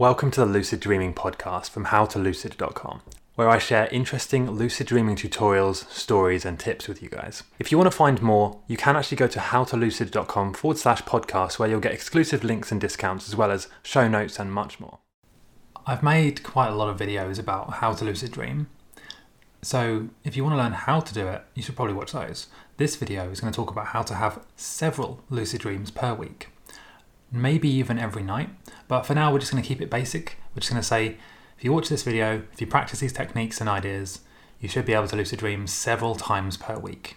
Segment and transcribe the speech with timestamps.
[0.00, 3.02] Welcome to the Lucid Dreaming podcast from howtolucid.com,
[3.34, 7.42] where I share interesting lucid dreaming tutorials, stories, and tips with you guys.
[7.58, 11.58] If you want to find more, you can actually go to howtolucid.com forward slash podcast,
[11.58, 15.00] where you'll get exclusive links and discounts, as well as show notes and much more.
[15.86, 18.68] I've made quite a lot of videos about how to lucid dream.
[19.60, 22.46] So, if you want to learn how to do it, you should probably watch those.
[22.78, 26.48] This video is going to talk about how to have several lucid dreams per week
[27.32, 28.50] maybe even every night.
[28.88, 30.36] But for now, we're just going to keep it basic.
[30.54, 31.16] We're just going to say
[31.56, 34.20] if you watch this video, if you practice these techniques and ideas,
[34.60, 37.16] you should be able to lucid dream several times per week.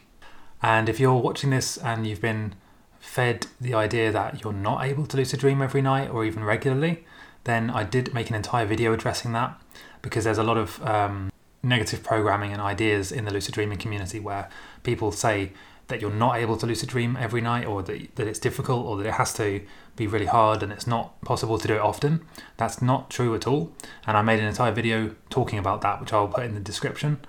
[0.62, 2.56] And if you're watching this and you've been
[3.00, 7.06] fed the idea that you're not able to lucid dream every night or even regularly,
[7.44, 9.60] then I did make an entire video addressing that
[10.02, 14.20] because there's a lot of um, negative programming and ideas in the lucid dreaming community
[14.20, 14.50] where
[14.84, 15.52] people say
[15.88, 18.98] that you're not able to lucid dream every night or that, that it's difficult or
[18.98, 19.62] that it has to
[19.96, 22.26] be really hard and it's not possible to do it often.
[22.58, 23.72] That's not true at all.
[24.08, 27.20] And I made an entire video talking about that, which I'll put in the description.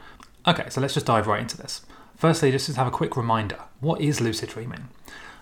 [0.47, 1.85] Okay, so let's just dive right into this.
[2.17, 4.89] Firstly, just to have a quick reminder what is lucid dreaming?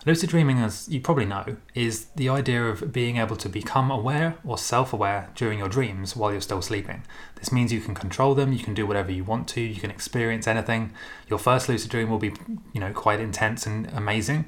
[0.05, 4.35] Lucid dreaming, as you probably know, is the idea of being able to become aware
[4.43, 7.03] or self aware during your dreams while you're still sleeping.
[7.35, 9.89] This means you can control them, you can do whatever you want to, you can
[9.89, 10.91] experience anything.
[11.29, 12.33] Your first lucid dream will be,
[12.73, 14.45] you know, quite intense and amazing,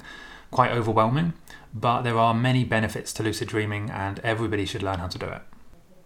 [0.50, 1.32] quite overwhelming,
[1.72, 5.26] but there are many benefits to lucid dreaming and everybody should learn how to do
[5.26, 5.40] it.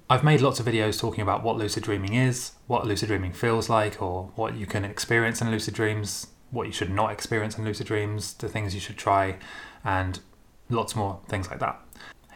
[0.09, 3.69] I've made lots of videos talking about what lucid dreaming is, what lucid dreaming feels
[3.69, 7.65] like, or what you can experience in lucid dreams what you should not experience in
[7.65, 9.37] lucid dreams, the things you should try,
[9.85, 10.21] and
[10.69, 11.81] lots more things like that.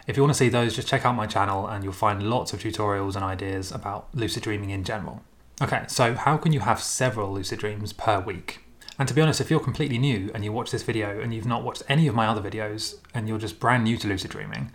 [0.07, 2.53] If you want to see those, just check out my channel and you'll find lots
[2.53, 5.23] of tutorials and ideas about lucid dreaming in general.
[5.61, 8.59] Okay, so how can you have several lucid dreams per week?
[8.99, 11.45] And to be honest, if you're completely new and you watch this video and you've
[11.45, 14.71] not watched any of my other videos and you're just brand new to lucid dreaming,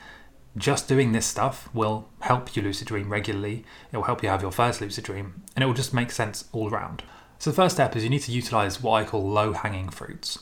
[0.57, 3.65] just doing this stuff will help you lucid dream regularly.
[3.93, 6.45] It will help you have your first lucid dream and it will just make sense
[6.53, 7.03] all around.
[7.41, 10.41] So the first step is you need to utilize what I call low hanging fruits.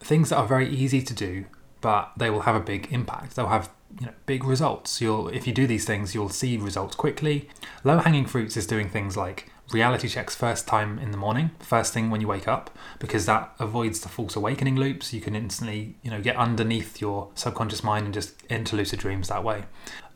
[0.00, 1.44] Things that are very easy to do,
[1.80, 3.36] but they will have a big impact.
[3.36, 3.70] They'll have
[4.00, 5.00] you know, big results.
[5.00, 7.48] You'll if you do these things, you'll see results quickly.
[7.84, 11.94] Low hanging fruits is doing things like reality checks first time in the morning, first
[11.94, 15.12] thing when you wake up, because that avoids the false awakening loops.
[15.12, 19.28] You can instantly, you know, get underneath your subconscious mind and just enter lucid dreams
[19.28, 19.66] that way.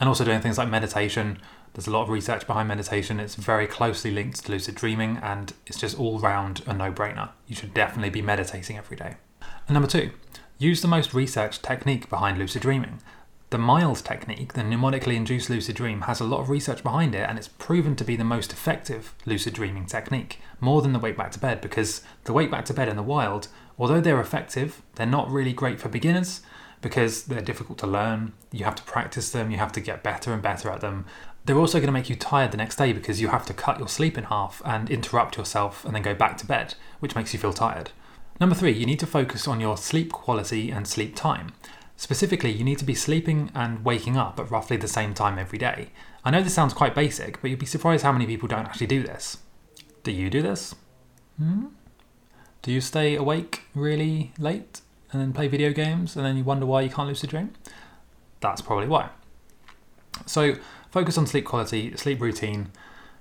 [0.00, 1.38] And also doing things like meditation,
[1.74, 3.18] there's a lot of research behind meditation.
[3.18, 7.30] It's very closely linked to lucid dreaming and it's just all round a no brainer.
[7.48, 9.16] You should definitely be meditating every day.
[9.66, 10.12] And number two,
[10.56, 13.00] use the most researched technique behind lucid dreaming.
[13.50, 17.28] The MILD technique, the mnemonically induced lucid dream, has a lot of research behind it
[17.28, 21.16] and it's proven to be the most effective lucid dreaming technique, more than the wake
[21.16, 23.48] back to bed, because the wake back to bed in the WILD,
[23.78, 26.40] although they're effective, they're not really great for beginners
[26.84, 28.34] because they're difficult to learn.
[28.52, 31.06] You have to practice them, you have to get better and better at them.
[31.46, 33.78] They're also going to make you tired the next day because you have to cut
[33.78, 37.32] your sleep in half and interrupt yourself and then go back to bed, which makes
[37.32, 37.90] you feel tired.
[38.38, 41.52] Number three, you need to focus on your sleep quality and sleep time.
[41.96, 45.58] Specifically, you need to be sleeping and waking up at roughly the same time every
[45.58, 45.88] day.
[46.22, 48.88] I know this sounds quite basic, but you'd be surprised how many people don't actually
[48.88, 49.38] do this.
[50.02, 50.74] Do you do this?
[51.38, 51.68] Hmm?
[52.60, 54.82] Do you stay awake really late
[55.14, 57.52] and then play video games and then you wonder why you can't lucid dream?
[58.41, 59.08] That's probably why.
[60.26, 60.56] So,
[60.94, 62.70] Focus on sleep quality, sleep routine,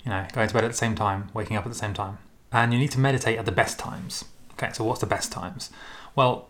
[0.06, 2.20] you know, going to bed at the same time, waking up at the same time.
[2.52, 4.26] And you need to meditate at the best times.
[4.52, 5.72] Okay, so what's the best times?
[6.16, 6.50] Well,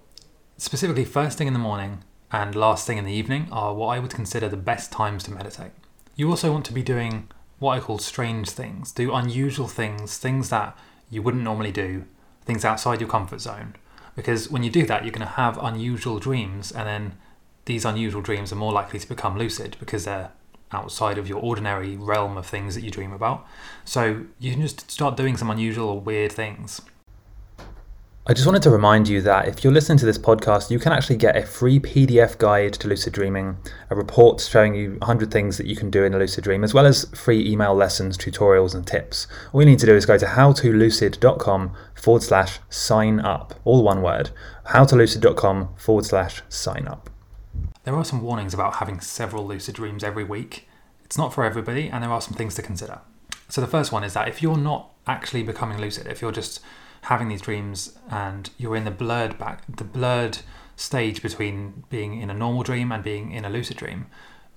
[0.58, 4.00] specifically, first thing in the morning and last thing in the evening are what I
[4.00, 5.72] would consider the best times to meditate.
[6.18, 10.50] You also want to be doing what I call strange things, do unusual things, things
[10.50, 10.78] that
[11.10, 12.04] you wouldn't normally do,
[12.44, 13.78] things outside your comfort zone.
[14.16, 17.18] Because when you do that, you're going to have unusual dreams, and then
[17.66, 20.32] these unusual dreams are more likely to become lucid because they're
[20.72, 23.46] outside of your ordinary realm of things that you dream about.
[23.86, 26.82] So you can just start doing some unusual or weird things.
[28.26, 30.94] I just wanted to remind you that if you're listening to this podcast, you can
[30.94, 33.58] actually get a free PDF guide to lucid dreaming,
[33.90, 36.74] a report showing you 100 things that you can do in a lucid dream, as
[36.74, 39.28] well as free email lessons, tutorials, and tips.
[39.52, 44.02] All you need to do is go to howtolucid.com forward slash sign up, all one
[44.02, 44.30] word,
[44.68, 47.10] howtolucid.com forward slash sign up.
[47.84, 50.70] There are some warnings about having several lucid dreams every week.
[51.04, 53.02] It's not for everybody, and there are some things to consider.
[53.50, 56.62] So, the first one is that if you're not actually becoming lucid, if you're just
[57.04, 60.40] having these dreams and you're in the blurred back, the blurred
[60.76, 64.08] stage between being in a normal dream and being in a lucid dream,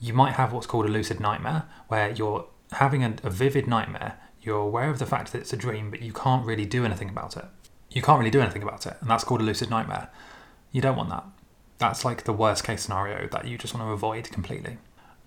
[0.00, 4.18] you might have what's called a lucid nightmare, where you're having a, a vivid nightmare.
[4.42, 7.08] You're aware of the fact that it's a dream, but you can't really do anything
[7.08, 7.46] about it.
[7.90, 10.10] You can't really do anything about it, and that's called a lucid nightmare.
[10.70, 11.24] You don't want that.
[11.78, 14.78] That's like the worst case scenario that you just want to avoid completely.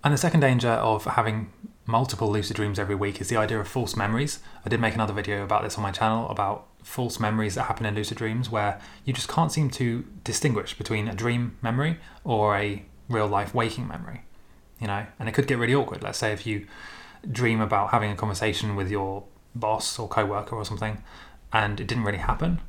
[0.03, 1.51] And the second danger of having
[1.89, 4.39] multiple lucid dreams every week is the idea of false memories.
[4.65, 7.85] I did make another video about this on my channel about false memories that happen
[7.85, 12.55] in lucid dreams where you just can't seem to distinguish between a dream memory or
[12.55, 14.21] a real life waking memory.
[14.79, 16.03] You know, and it could get really awkward.
[16.03, 16.67] Let's say if you
[17.29, 19.25] dream about having a conversation with your
[19.55, 21.03] boss or coworker or something
[21.51, 22.61] and it didn't really happen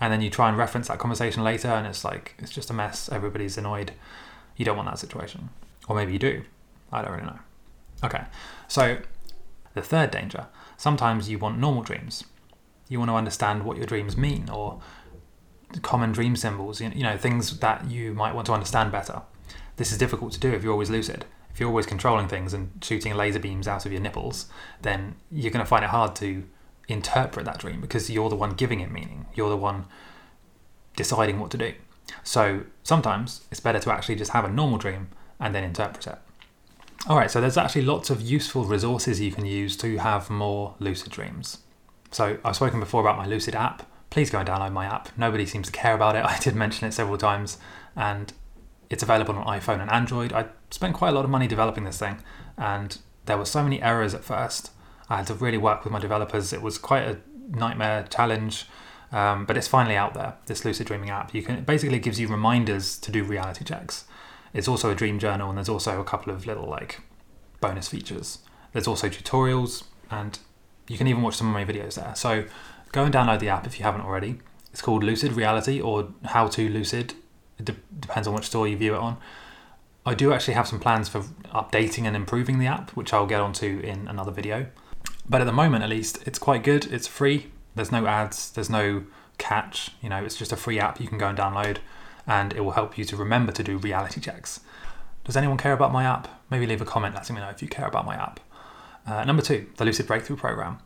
[0.00, 2.72] and then you try and reference that conversation later and it's like it's just a
[2.72, 3.92] mess everybody's annoyed
[4.56, 5.50] you don't want that situation
[5.86, 6.42] or maybe you do
[6.90, 7.38] i don't really know
[8.04, 8.24] okay
[8.68, 8.98] so
[9.74, 10.46] the third danger
[10.76, 12.24] sometimes you want normal dreams
[12.88, 14.80] you want to understand what your dreams mean or
[15.82, 19.22] common dream symbols you know things that you might want to understand better
[19.76, 22.70] this is difficult to do if you're always lucid if you're always controlling things and
[22.82, 24.46] shooting laser beams out of your nipples
[24.82, 26.44] then you're going to find it hard to
[26.88, 29.26] interpret that dream because you're the one giving it meaning.
[29.34, 29.86] You're the one
[30.96, 31.74] deciding what to do.
[32.22, 35.08] So sometimes it's better to actually just have a normal dream
[35.40, 36.18] and then interpret it.
[37.06, 40.74] All right, so there's actually lots of useful resources you can use to have more
[40.78, 41.58] lucid dreams.
[42.10, 43.86] So I've spoken before about my Lucid app.
[44.08, 45.10] Please go and download my app.
[45.18, 46.24] Nobody seems to care about it.
[46.24, 47.58] I did mention it several times,
[47.94, 48.32] and
[48.88, 50.32] it's available on iPhone and Android.
[50.32, 52.22] I spent quite a lot of money developing this thing,
[52.56, 52.96] and
[53.26, 54.70] there were so many errors at first
[55.08, 56.52] I had to really work with my developers.
[56.52, 57.18] It was quite a
[57.50, 58.66] nightmare challenge,
[59.12, 60.34] um, but it's finally out there.
[60.46, 64.04] This lucid dreaming app, you can it basically gives you reminders to do reality checks.
[64.54, 67.00] It's also a dream journal, and there's also a couple of little like
[67.60, 68.38] bonus features.
[68.72, 70.38] There's also tutorials, and
[70.88, 72.14] you can even watch some of my videos there.
[72.14, 72.44] So
[72.92, 74.38] go and download the app if you haven't already.
[74.72, 77.14] It's called Lucid Reality or How to Lucid.
[77.58, 79.16] It de- depends on which store you view it on.
[80.06, 81.20] I do actually have some plans for
[81.54, 84.66] updating and improving the app, which I'll get onto in another video.
[85.28, 86.92] But at the moment, at least, it's quite good.
[86.92, 87.46] It's free.
[87.74, 88.50] There's no ads.
[88.50, 89.04] There's no
[89.38, 89.92] catch.
[90.02, 91.78] You know, it's just a free app you can go and download,
[92.26, 94.60] and it will help you to remember to do reality checks.
[95.24, 96.28] Does anyone care about my app?
[96.50, 98.40] Maybe leave a comment letting me know if you care about my app.
[99.06, 100.78] Uh, number two, the Lucid Breakthrough Program.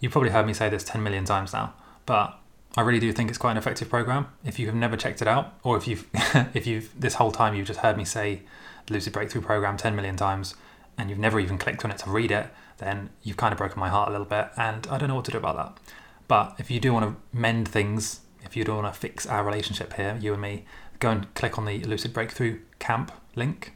[0.00, 1.74] You've probably heard me say this 10 million times now,
[2.06, 2.38] but
[2.76, 4.28] I really do think it's quite an effective program.
[4.44, 6.06] If you have never checked it out, or if you've
[6.54, 8.42] if you've this whole time you've just heard me say
[8.86, 10.54] the Lucid Breakthrough Program 10 million times,
[10.98, 12.48] and you've never even clicked on it to read it,
[12.78, 15.24] then you've kind of broken my heart a little bit, and I don't know what
[15.26, 15.94] to do about that.
[16.28, 19.44] But if you do want to mend things, if you do want to fix our
[19.44, 20.64] relationship here, you and me,
[20.98, 23.72] go and click on the Lucid Breakthrough Camp link.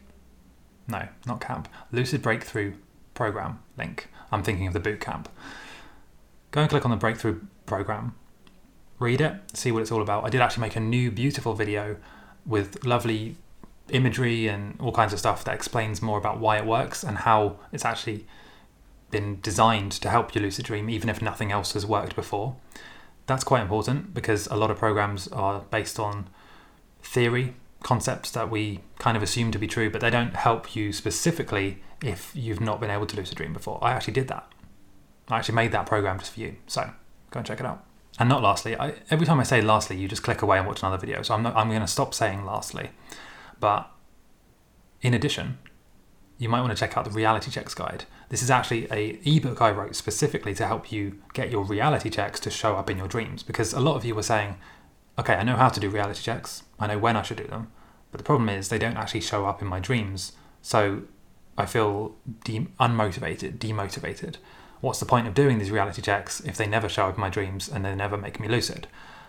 [0.88, 1.68] No, not camp.
[1.92, 2.74] Lucid Breakthrough
[3.14, 4.08] Program link.
[4.30, 5.28] I'm thinking of the boot camp.
[6.50, 8.14] Go and click on the Breakthrough Program.
[8.98, 10.24] Read it, see what it's all about.
[10.24, 11.96] I did actually make a new, beautiful video
[12.46, 13.36] with lovely
[13.90, 17.56] imagery and all kinds of stuff that explains more about why it works and how
[17.72, 18.26] it's actually
[19.10, 22.56] been designed to help you lucid dream, even if nothing else has worked before.
[23.26, 26.28] That's quite important because a lot of programs are based on
[27.02, 30.92] theory, concepts that we kind of assume to be true, but they don't help you
[30.92, 33.78] specifically if you've not been able to lucid dream before.
[33.82, 34.50] I actually did that.
[35.28, 36.56] I actually made that program just for you.
[36.66, 36.90] So
[37.30, 37.84] go and check it out.
[38.18, 40.82] And not lastly, I, every time I say lastly, you just click away and watch
[40.82, 41.22] another video.
[41.22, 42.90] So I'm, I'm going to stop saying lastly.
[43.60, 43.90] But
[45.02, 45.58] in addition,
[46.38, 48.04] you might want to check out the reality checks guide.
[48.28, 52.40] This is actually a ebook I wrote specifically to help you get your reality checks
[52.40, 54.56] to show up in your dreams because a lot of you were saying,
[55.18, 56.62] "Okay, I know how to do reality checks.
[56.78, 57.70] I know when I should do them."
[58.10, 60.32] But the problem is they don't actually show up in my dreams.
[60.62, 61.02] So
[61.56, 64.36] I feel de- unmotivated, demotivated.
[64.80, 67.30] What's the point of doing these reality checks if they never show up in my
[67.30, 68.88] dreams and they never make me lucid?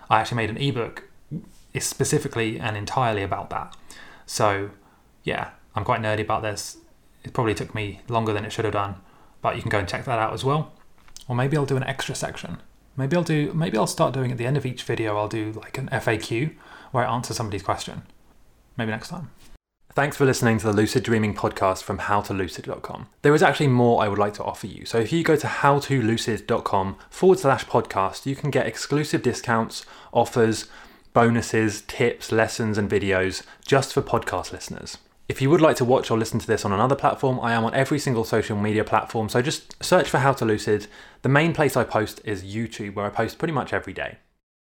[0.10, 1.04] I actually made an ebook
[1.80, 3.76] specifically and entirely about that.
[4.26, 4.72] So,
[5.24, 6.78] yeah, I'm quite nerdy about this.
[7.28, 8.96] It probably took me longer than it should have done,
[9.42, 10.72] but you can go and check that out as well.
[11.28, 12.58] Or maybe I'll do an extra section.
[12.96, 15.52] Maybe I'll do maybe I'll start doing at the end of each video I'll do
[15.52, 16.56] like an FAQ
[16.92, 18.04] where I answer somebody's question.
[18.78, 19.30] Maybe next time.
[19.94, 23.08] Thanks for listening to the Lucid Dreaming podcast from howtolucid.com.
[23.24, 24.86] There is actually more I would like to offer you.
[24.86, 30.70] So if you go to howtolucid.com forward slash podcast, you can get exclusive discounts, offers,
[31.14, 34.98] bonuses, tips, lessons, and videos just for podcast listeners.
[35.30, 37.66] If you would like to watch or listen to this on another platform, I am
[37.66, 40.88] on every single social media platform, so just search for How to Lucid.
[41.22, 44.20] The main place I post is YouTube, where I post pretty much every day.